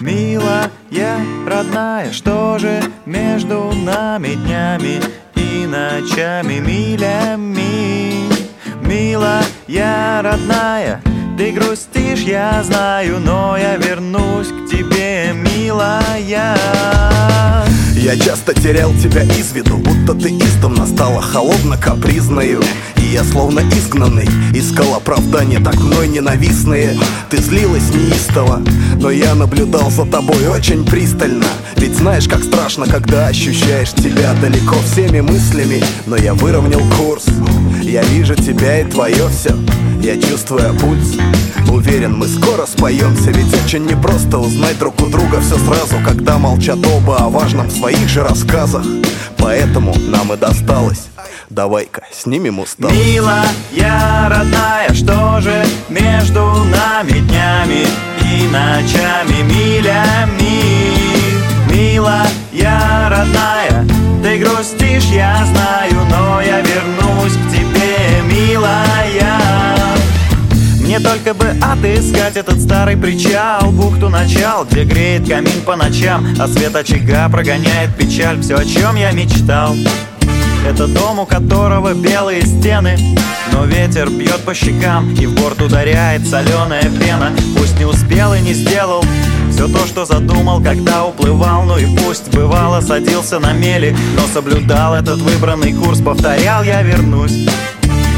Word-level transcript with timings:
Милая, 0.00 0.70
родная, 1.46 2.12
что 2.12 2.58
же 2.58 2.82
между 3.06 3.72
нами 3.72 4.34
днями 4.34 5.00
и 5.36 5.66
ночами 5.66 6.58
милями? 6.58 8.28
Милая, 8.82 9.42
родная, 10.22 11.00
ты 11.38 11.52
грустишь, 11.52 12.20
я 12.20 12.62
знаю, 12.62 13.20
но 13.20 13.56
я 13.56 13.76
вернусь 13.76 14.48
к 14.48 14.70
тебе, 14.70 15.32
милая. 15.32 16.56
Я 18.02 18.18
часто 18.18 18.52
терял 18.52 18.92
тебя 18.94 19.22
из 19.22 19.52
виду, 19.52 19.76
будто 19.76 20.14
ты 20.14 20.30
издавна 20.30 20.88
стала 20.88 21.22
холодно-капризною 21.22 22.60
И 22.96 23.02
я 23.12 23.22
словно 23.22 23.60
изгнанный, 23.60 24.28
искал 24.52 24.96
оправдания 24.96 25.60
так 25.60 25.76
мной 25.76 26.08
ненавистные. 26.08 26.98
Ты 27.30 27.40
злилась 27.40 27.94
неистово, 27.94 28.60
но 29.00 29.12
я 29.12 29.36
наблюдал 29.36 29.88
за 29.92 30.04
тобой 30.04 30.48
очень 30.48 30.84
пристально. 30.84 31.46
Ведь 31.76 31.96
знаешь, 31.96 32.26
как 32.26 32.42
страшно, 32.42 32.86
когда 32.86 33.28
ощущаешь 33.28 33.92
тебя 33.92 34.34
далеко 34.40 34.74
всеми 34.84 35.20
мыслями. 35.20 35.80
Но 36.06 36.16
я 36.16 36.34
выровнял 36.34 36.82
курс, 36.98 37.26
я 37.82 38.02
вижу 38.02 38.34
тебя 38.34 38.80
и 38.80 38.84
твое 38.84 39.28
все 39.28 39.54
Я 40.02 40.20
чувствую 40.20 40.74
пульс. 40.80 41.16
Уверен, 41.70 42.16
мы 42.16 42.26
скоро 42.26 42.66
споемся. 42.66 43.30
Ведь 43.30 43.54
очень 43.64 43.86
непросто 43.86 44.38
узнать 44.38 44.76
друг 44.76 45.00
у 45.00 45.06
друга 45.06 45.40
все 45.40 45.56
сразу 45.58 45.94
Когда 46.04 46.38
молчат 46.38 46.78
оба 46.84 47.18
о 47.18 47.28
важном 47.28 47.68
в 47.68 47.72
своих 47.72 48.08
же 48.08 48.24
рассказах. 48.24 48.84
Поэтому 49.38 49.94
нам 50.08 50.32
и 50.32 50.36
досталось. 50.36 51.06
Давай-ка 51.50 52.02
снимем 52.10 52.58
усталость 52.58 52.98
Милая, 52.98 53.46
родная, 54.28 54.92
что 54.92 55.40
же 55.40 55.64
между 55.88 56.40
нами 56.40 57.20
днями 57.20 57.86
и 58.22 58.48
ночами 58.48 59.42
милями 59.42 60.62
Милая, 61.70 62.26
родная, 63.08 63.86
ты 64.22 64.38
грустишь, 64.38 65.04
я 65.12 65.44
знаю, 65.46 65.81
мне 70.92 71.00
только 71.00 71.32
бы 71.32 71.46
отыскать 71.46 72.36
этот 72.36 72.60
старый 72.60 72.98
причал. 72.98 73.70
Бухту 73.70 74.10
начал, 74.10 74.66
где 74.66 74.84
греет 74.84 75.26
камин 75.26 75.62
по 75.64 75.74
ночам. 75.74 76.26
А 76.38 76.46
свет 76.46 76.76
очага 76.76 77.30
прогоняет 77.30 77.96
печаль. 77.96 78.42
Все, 78.42 78.56
о 78.56 78.64
чем 78.66 78.96
я 78.96 79.10
мечтал. 79.12 79.74
Это 80.68 80.86
дом, 80.88 81.20
у 81.20 81.24
которого 81.24 81.94
белые 81.94 82.42
стены. 82.42 82.98
Но 83.52 83.64
ветер 83.64 84.10
бьет 84.10 84.40
по 84.44 84.54
щекам 84.54 85.12
И 85.14 85.26
в 85.26 85.34
борт 85.34 85.62
ударяет 85.62 86.28
соленая 86.28 86.82
пена. 86.82 87.32
Пусть 87.56 87.78
не 87.78 87.86
успел 87.86 88.34
и 88.34 88.40
не 88.40 88.52
сделал 88.52 89.02
Все 89.50 89.68
то, 89.68 89.86
что 89.86 90.04
задумал, 90.04 90.62
когда 90.62 91.06
уплывал. 91.06 91.62
Ну 91.62 91.78
и 91.78 91.86
пусть 91.96 92.28
бывало 92.34 92.82
садился 92.82 93.38
на 93.38 93.54
мели 93.54 93.96
Но 94.14 94.26
соблюдал 94.26 94.94
этот 94.94 95.20
выбранный 95.20 95.72
курс. 95.72 96.02
Повторял, 96.02 96.62
я 96.62 96.82
вернусь 96.82 97.48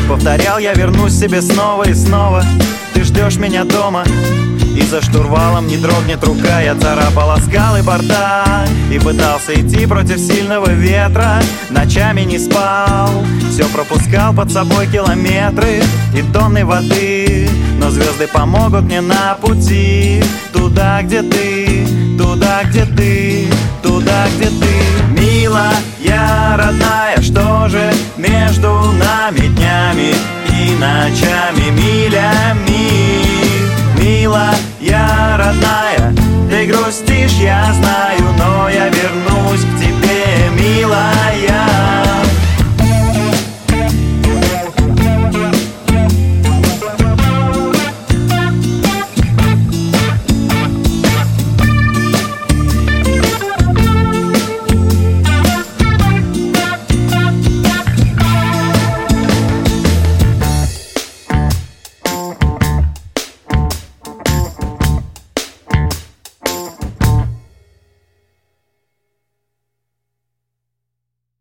Повторял, 0.09 0.59
я 0.59 0.75
вернусь 0.75 1.19
себе 1.19 1.41
снова 1.41 1.89
и 1.89 1.95
снова. 1.95 2.45
Ты 2.93 3.05
ждешь 3.05 3.37
меня 3.37 3.65
дома 3.65 4.05
и 4.77 4.83
за 4.83 5.01
штурвалом 5.01 5.69
не 5.69 5.77
дрогнет 5.77 6.23
рука. 6.25 6.61
Я 6.61 6.75
царапал 6.75 7.39
скалы 7.39 7.83
борта 7.83 8.67
И 8.93 8.99
пытался 8.99 9.55
идти 9.55 9.87
против 9.87 10.19
сильного 10.19 10.71
ветра. 10.71 11.41
Ночами 11.71 12.23
не 12.23 12.39
спал 12.39 13.11
Все 13.51 13.67
пропускал 13.69 14.35
под 14.35 14.51
собой 14.51 14.87
километры 14.89 15.81
И 16.15 16.23
тонны 16.33 16.65
воды. 16.65 17.49
Но 17.79 17.91
звезды 17.91 18.27
помогут 18.27 18.83
мне 18.83 19.01
на 19.01 19.35
пути 19.41 20.23
Туда, 20.53 21.03
где 21.03 21.23
ты 21.23 21.87
Туда, 22.19 22.63
где 22.65 22.85
ты 22.85 23.24
между 28.55 28.69
нами 28.93 29.49
днями 29.49 30.15
и 30.49 30.75
ночами, 30.77 31.71
милями. 31.71 33.04